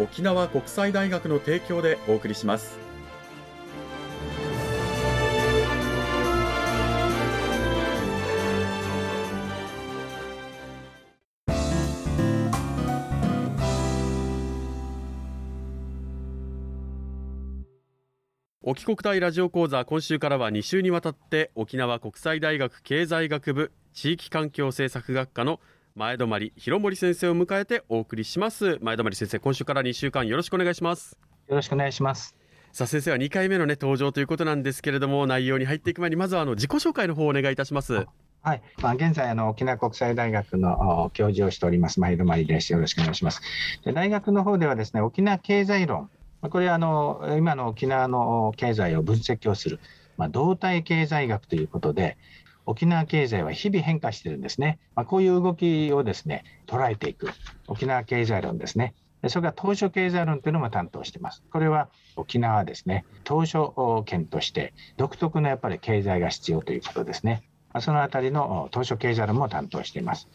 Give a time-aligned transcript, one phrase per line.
[0.00, 2.78] 沖縄国際大学の提供でお送りします。
[18.62, 25.60] 沖国大ラジオ講座今週からは2週にわたって沖縄国際大学経済学部地域環境政策学科の
[25.96, 28.78] 前泊博森先生を迎えてお送りします。
[28.80, 31.18] 前泊先生今週から2週間よろしくお願いします。
[31.48, 32.36] よろしくお願いします。
[32.70, 38.06] さあ先生は2回目のね登場ということなんですけれども内容に入っていく前にまずはあの自己紹介の方をお願いいたします。
[38.42, 41.98] はい、まあ、現在あの沖縄国際大学の教授をしております。
[41.98, 42.72] 前泊です。
[42.72, 43.42] よろしくお願いします。
[43.84, 46.08] で大学の方ではですね沖縄経済論。
[46.40, 49.80] これはあの今の沖縄の経済を分析をする、
[50.16, 52.16] まあ、動態経済学ということで
[52.70, 54.78] 沖縄経済は日々変化してるんですね。
[54.94, 57.28] まあ、こういう動きをですね、捉えていく
[57.66, 58.94] 沖縄経済論ですね。
[59.26, 61.42] それから当初経済論というのも担当してます。
[61.50, 63.58] これは沖縄はですね、当初
[64.06, 67.42] 圏として独特のやっぱり経済が必要ということですね。
[67.80, 70.28] そのあたりの当初経済論も担当しています。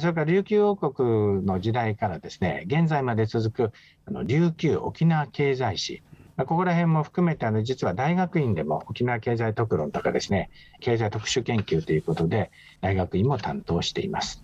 [0.00, 3.72] それから琉球王国の時代からですね、現在まで続く
[4.06, 6.02] あの琉球沖縄経済史、
[6.36, 12.50] ここら辺も含めてあの実は大学院でも沖縄経済特論とかですね経済特殊研究ということで
[12.82, 14.42] 大学院も担当しています。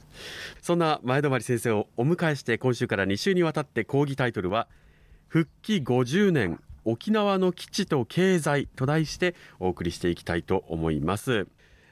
[0.62, 4.68] そんな前泊先生をお迎えして今週から2週にわたって講義タイトルは
[5.28, 11.46] 復帰50年沖縄の基地と経済と題してお送りしていきたいと思います。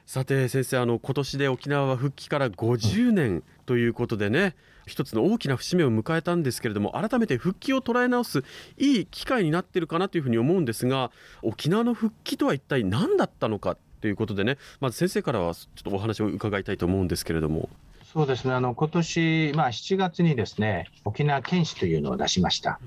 [0.05, 4.55] さて先生あの今年で沖縄は復帰から50年ということでね、
[4.85, 8.43] 一つの大きな節目を迎えたんですけれども改めて復帰を捉え直す
[8.77, 11.11] いい機会になっているかなというふうに思うんですが
[11.41, 13.77] 沖縄の復帰とは一体何だったのか？
[14.01, 17.69] ということでねまず先生からはちょっとお話を伺いたいと思うんですけれども。
[18.11, 22.79] そうですねあの今年、まあ、7月にですね沖縄県史というのを出しました。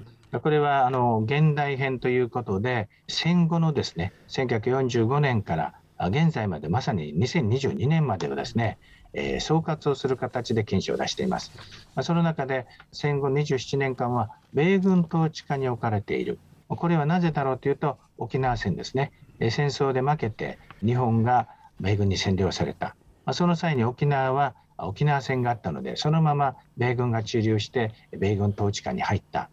[0.42, 5.74] これはあの現代編ということで戦後のですね1945年から
[6.08, 8.78] 現在までまさに2022年までをですね
[9.14, 11.52] えー、総括をする形で検証を出しています。
[11.94, 16.38] まあ、その中で戦後27年間は米軍統治下に置かれている。
[16.68, 19.12] これはなぜだろうというと沖縄戦ですね。
[19.40, 21.48] 戦争で負けて日本が
[21.80, 22.96] 米軍に占領された。
[23.24, 29.48] まあ、その際に沖縄は沖縄戦があったのでそのまま米軍が駐留して米軍統治下に入った。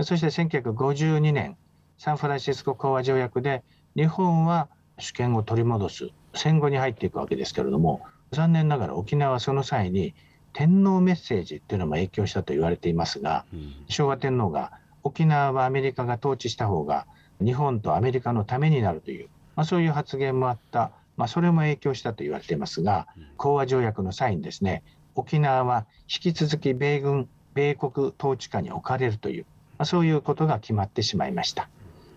[0.00, 1.56] そして1952年
[1.98, 3.62] サンフランシスコ講和条約で
[3.94, 8.02] 日本は主権を取り戻す戦後に入っていくわけですけれども
[8.34, 10.14] 残念ながら沖縄はその際に
[10.52, 14.72] 天皇メッセージっていうのも影響したと言われていますが、うん、昭和天皇が
[15.02, 17.06] 沖縄はアメリカが統治した方が
[17.42, 24.82] 日本とアメリカのためになるという、まあ、そういう発言もあった、まあ、それも影響したと言われていますが、講和条約の際にですね
[25.16, 29.46] 沖縄は引き続き米軍米国統治下に置かれるという、
[29.78, 31.68] まあ、そういうことが決まってしまいました。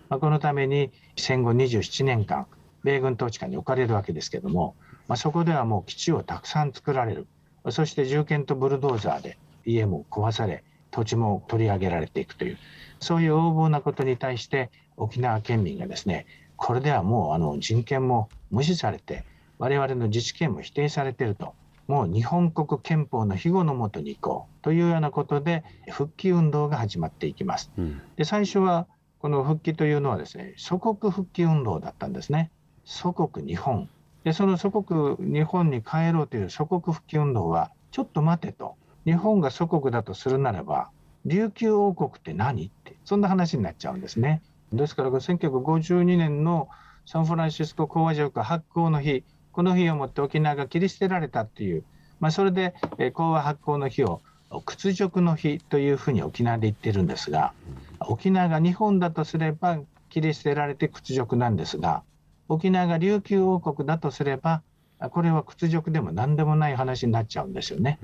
[0.08, 2.46] まあ、このために戦後27年間
[2.84, 4.74] 米軍統治下に置かれるわけですけども
[5.08, 7.26] まあ、そこではもう基地をたくさん作られる
[7.70, 12.58] そして銃剣とブルドーザーで家も壊され土地も取り上げられていくという
[13.00, 16.26] そういう横暴なことに対して沖縄県民がですね
[16.56, 19.24] これではもうあの人権も無視されて
[19.58, 21.54] 我々の自治権も否定されていると
[21.86, 27.70] もう日本国憲法の庇護のもとに行こうというようなことで復帰運動が始まっていきます。
[27.78, 28.86] うん、で最初は
[29.20, 32.50] この復帰というのはですね祖国復帰運動だったんですね。
[32.90, 33.86] 祖国日本
[34.24, 40.88] でその祖国日本に帰ろうという祖国復帰運動はちょっと待てと日本が祖国だとするならば
[41.26, 44.40] 琉球王国って何ってそんな話になっちゃうんですね。
[44.72, 46.68] ですから1952年の
[47.04, 51.84] サンフランシスコ講和条約発行の日この日をもって沖縄が切り捨てられたっていう、
[52.20, 52.74] まあ、それで
[53.12, 54.22] 講和発行の日を
[54.64, 57.52] 屈辱の日というふうに沖縄で言ってるんですが
[58.00, 62.02] 沖縄が日本だとすれば切り捨てられて屈辱なんですが
[62.48, 64.62] 沖縄が琉球王国だとすれば
[65.10, 67.98] これは屈辱でも何でもない話になっちゃうんですよね。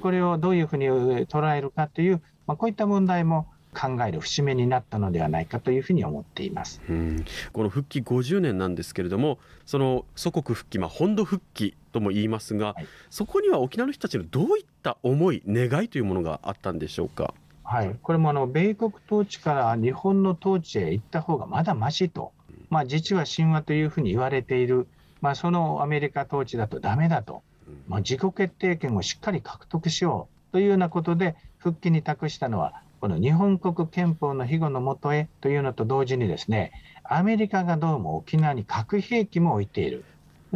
[0.00, 17.34] これをどういうふうに捉えるかという、まあ、こういった問題も考える節目になったのではないかというふうに思っています、うん、この復帰50年なんですけれどもその祖国復帰、まあ、本土復帰とも言いますが、はい、そこには沖縄の人たちのどういった思い願いというものがあったんでしょうか？
[17.64, 22.30] はい、これもあの米国統治から日本の統治へ行った方がまだましと、
[22.70, 24.86] まあ、実は神話というふうに言われている、
[25.20, 27.42] まあ、そのアメリカ統治だとだめだと、
[27.88, 36.72] まあ、自己決定権をしっかり獲得しようというようなことで復帰に託したのはこの日本国憲法の庇護のもとへというのと同時にですね
[37.04, 40.04] アメリカがどうも沖縄に核兵器も置いている。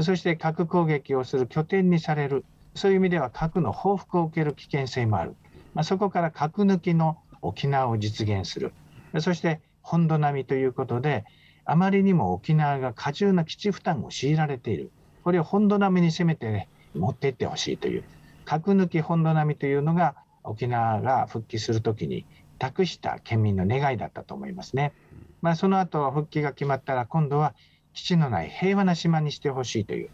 [0.01, 2.45] そして核攻撃をする拠点にされる。
[2.75, 5.35] そういう意味では核の報復を受ける危険性もある、
[5.75, 8.73] まあ、そこから核抜きの沖縄を実現する。
[9.21, 11.25] そして本土並みということで
[11.71, 14.91] あまりにも沖縄が過重な基地負担を強いられている。
[15.23, 18.05] これを本土並みにせめて、ね、持っていってほしいという。
[18.47, 22.25] 核抜き本土並みというのが沖縄が復帰するときに
[22.59, 24.95] 託した県民の願いだったと思いますね。
[25.43, 27.55] まあ、その後は復帰が決まったら今度は
[27.93, 30.09] 基地のない平和な島にしてほしいという。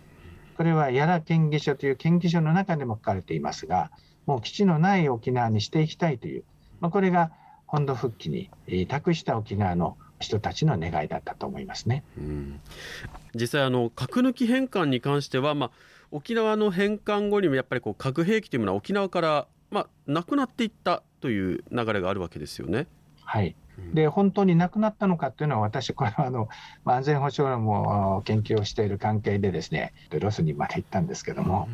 [0.57, 3.93] これは屋良県議書という県議書の中でも書かれていますが
[4.27, 6.45] もう基地のない沖縄にしていきたいという、
[6.81, 7.31] まあ、これが
[7.67, 8.29] 本土復帰
[8.67, 12.03] に託した沖縄の人たちの願いだったと思いますね。
[12.19, 12.61] うん、
[13.35, 15.71] 実際あの核抜き返還に関しては、まあ、
[16.11, 22.87] 沖縄の返還後にもやっぱりこう核兵器というものは沖縄からまあ、なくなっていったという流れがあるわけですよね。
[23.25, 23.57] はい。
[23.93, 26.49] で本当になくなったのかっていうのは、私、これはあの
[26.85, 31.69] 安全保障も研究をしている関係で、ですねロスにまで行ったんですけども、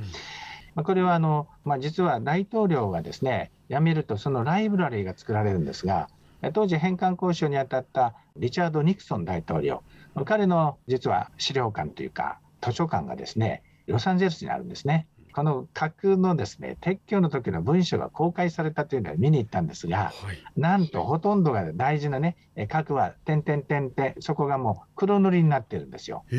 [0.75, 6.08] まあ、これはあの、まあ、実は大統領がですね辞めると、そのライブラリーが作られるんですが、
[6.53, 9.83] 当時、返還交渉に当たったリチャード・ニクソン大統領、
[10.25, 15.07] 彼の実は資料館というか、図書館がですねロサンゼルスにあるんですね。
[15.32, 22.37] この核のですね撤去の時の文書が公開されたというのを見に行ったんですが、はい、なんとほとんどが大事なね
[22.69, 26.25] 核は点々点々そこがもう黒塗りになってるんですよ。
[26.31, 26.35] い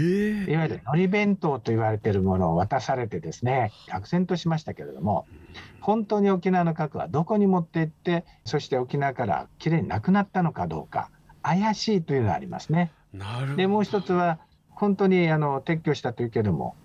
[0.56, 5.26] わゆるのり弁当と言われているものを渡されてですね愕然としましたけれども
[5.80, 11.10] 本当に沖縄の核はどこに持って行ってそして沖縄からきれいになくなったのかどうか
[11.42, 12.92] 怪しいというのがありますね。
[13.56, 14.40] でもう一つは
[14.70, 16.76] 本当にあの撤去したというけども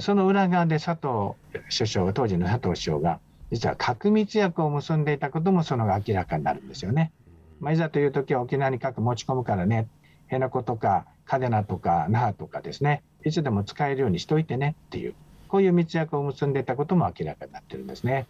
[0.00, 1.34] その裏側で佐藤
[1.76, 3.20] 首相、当時の佐藤首相が、
[3.50, 7.12] 実は核密約を結んでいたこともその明らかになるんですよね。
[7.60, 9.88] まあ、いざという時は沖縄に核持ち込むからね、
[10.26, 15.14] 辺野古とか嘉手納とか那覇とかですね、いつでも使えるようにしといてねっていう、
[15.48, 18.26] こういう密約を結んでいたことも明らかになってるんですね。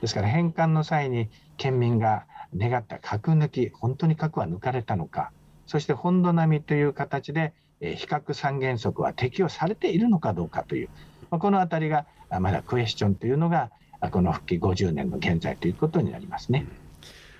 [0.00, 2.26] ですから返還の際に県民が
[2.56, 5.32] 願った核抜き、本当に核は抜かれたのか、
[5.66, 10.88] そして本土並みという形でえ比較三原則は適用されているのかどうかという、
[11.30, 12.06] まあ、このあたりが
[12.40, 13.70] まだクエスチョンというのが
[14.10, 16.66] この復帰50年の現在ということになりますね。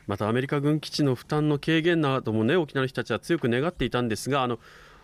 [0.06, 4.58] またアメリカ軍基地の負担の軽減などもね沖縄の人たちは強く願っていたんですがあの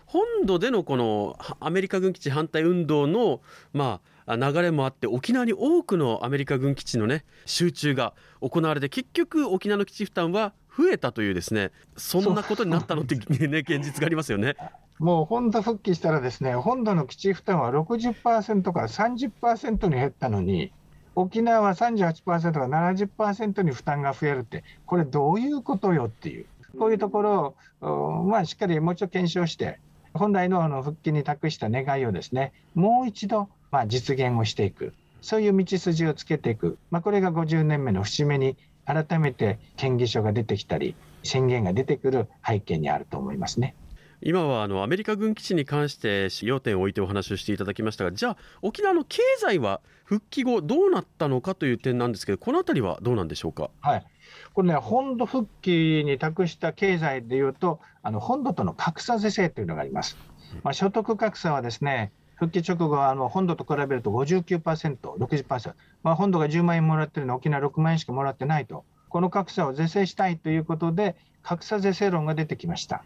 [0.05, 3.41] 本土でのこのアメリカ軍基地反対運動の
[3.73, 14.57] まあ流れもあって沖縄に多くのアメリカ軍基地のね集中が行われて結局沖縄の基地負担は増えたというですねそんなことになったのってね現実がありますよね。
[14.99, 20.71] もう本土復帰したらですね、本土の基地負担は60%から30%に減ったのに、
[21.15, 26.45] 沖縄は38%から70%に負担が増えるって、これどういうことよっていう、
[26.79, 29.79] こういうところを、まあ、しっかりもう一度検証して、
[30.13, 43.75] 本来のあの復帰に託した願いをですね、もう一度、まあ、実現をしていく、そういう道筋をつけていく、まあ、これが50年目の節目に改めて県議所が出てきたり、宣言が出てくる背景にあると思いますね。
[44.21, 53.69] 今はあのアメリカ軍基地に関して要点を置いてお話をしていただきましたがじゃあ沖縄の経済は復帰後どうなったのかという点なんですけどこの辺りはどうなんでしょうか？
[53.81, 54.05] はい
[54.53, 60.17] これね、本土復帰に託した経済でいうと、あの本土との格差是正というのがあります。
[60.63, 73.03] まあ、所得格差はですね、復帰直後はあの本土と比べると59%、60%、まあ、本土が10万円もらってるの沖縄6万円しかもらってないと、この格差を是正したいということで、格差是正論が出てきました。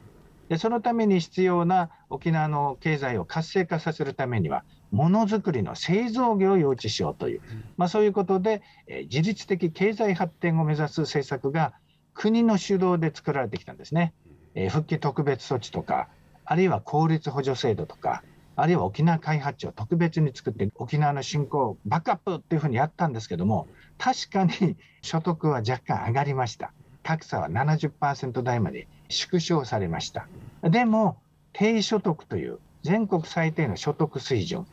[0.51, 7.41] でそのために必要な沖縄の経済を活性化させるためには、ものづくりの製造業を誘致しようという、
[7.77, 11.71] まあ、そういうことで、えー、自律的経済発展を目指す政策が
[12.13, 14.13] 国の主導で作られてきたんですね。
[14.53, 16.09] えー、復帰特別措置とか、
[16.43, 18.21] あるいは公立補助制度とか、
[18.57, 30.27] あるいは沖縄開発庁を特別に作って沖縄の振興をバックアップっていうふうにやったんですけども確かに所得は若干上がりました格差は70%台まで縮小されました。
[30.63, 31.17] でも、
[31.53, 34.65] 低所得という全国最低の所得水準、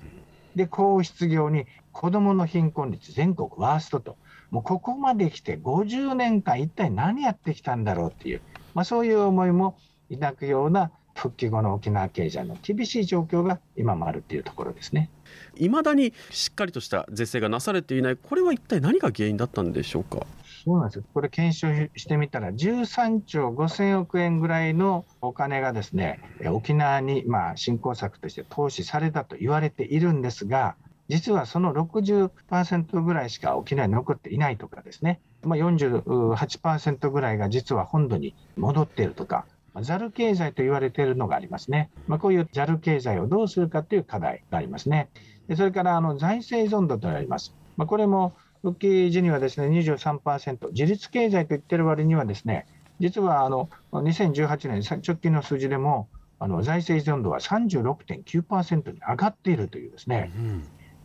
[0.55, 4.17] で、高失業に子どもの貧困率全国ワーストと、
[4.51, 8.41] もうここまで来て50年間一体何やってきたんだろうっていう、
[8.75, 9.77] まあ、そういう思いも
[10.11, 15.11] 抱くような復帰後の沖縄経済の厳しい状況が今もあるっていうところですね。
[15.57, 20.25] いまだにしっかりとした是正がなされていない、これは一体何が原因だったんでしょうか？
[20.69, 21.05] そうなんですよ。
[21.15, 30.77] これ検証してみたら、13兆5000億円ぐらいのお金がですね、沖縄にまあ振興策として投資されたと言われているんですが、
[31.09, 39.47] 実はその60%ぐらいしか沖縄に残っていないとかですね、まあ、48%ぐらいが実は本土に戻っているとか、
[39.81, 41.89] ザル経済と言われているのがありますね。
[42.09, 45.09] まあ、こういうザル経済をどうするかという課題がありますね。
[45.57, 47.55] それからあの財政依存度とあります。
[47.79, 52.67] まあ、これも復帰時にはですね23%、自立経済と言ってる割にはですね、
[53.01, 56.09] 実はあの2018年直近の数字でも
[56.41, 60.33] あの財政依存度は36.9%に上がっているというですね、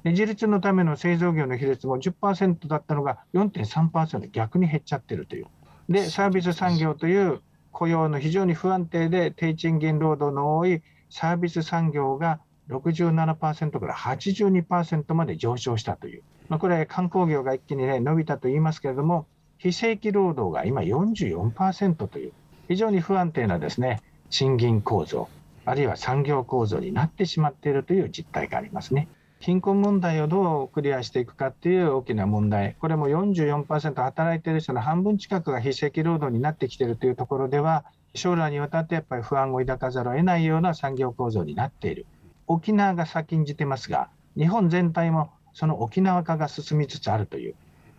[0.03, 5.47] で自立のための製造業の比率も10%だったのが4.3%逆に減っちゃってるという。
[5.89, 7.41] で、サービス産業という
[7.71, 12.39] 雇用の非常に不安定で低賃金労働の多いサービス産業が
[12.79, 19.27] 67%から82%まで上昇したという、まあ、これ、観光業が一気に、ね、伸びたと言いますけれども、
[19.57, 22.33] 非正規労働が今44%という、
[22.67, 25.29] 非常に不安定なですね賃金構造、
[25.65, 29.07] あるいは産業構造になってしまっているという実態がありますね。
[29.39, 42.05] 貧困問題をどうクリアしていくかっていう大きな問題、これも44%働いている人の半分近くが非正規労働になってきているというところでは、将来にわたってやっぱり不安を抱かざるを得ないような産業構造になっている。
[42.47, 47.55] 沖縄が先んじてますが、日本全体もその沖縄化が進みつつあるという、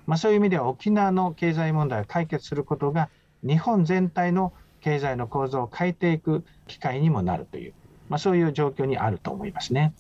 [0.07, 3.09] まあ、そういう意味では沖縄の経済問題を解決することが、
[3.43, 7.75] 日本全体の経済の構造を変えていく機会にもなるという、
[8.09, 9.95] まあ、そういう状況にあると思いますね。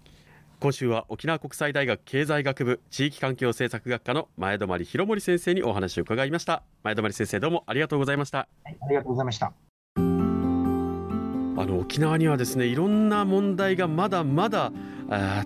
[0.61, 6.63] 今週は沖縄国際大学経済学部地域環境政策学科の前泊博盛先生にお話を伺いました。
[6.83, 9.53] 前泊先生どうもありがとうございました、はい、ありがとうございました
[11.65, 14.71] あの沖縄にはですねいろんな問題がまだまだ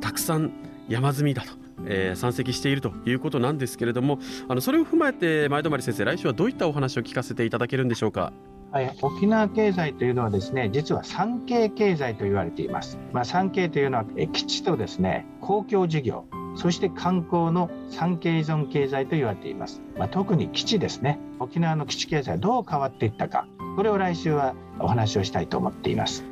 [0.01, 0.51] たくさん
[0.89, 1.53] 山積みだと
[1.87, 8.33] えー、山積しているということなんですけれどもあのそれを踏まえて前泊先生来週はどういったお話を聞かせていただけるんでしょうか？
[8.73, 16.25] はい、沖縄経済というのはですね実は産経経済と言われています、まあ、産経というのは基地とですね公共事業
[16.57, 21.21] そして観光の産経依存経済と言われています、まあ、特に基地ですね。
[21.39, 23.47] 沖縄の基地経済どう変わっていったか。
[23.79, 26.25] これを来週はお話をしたいと思っています。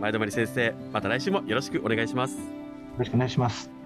[0.00, 2.38] 前泊先生また来週もよろしくお願いします。
[2.38, 2.40] よ
[2.96, 3.77] ろしくお願いします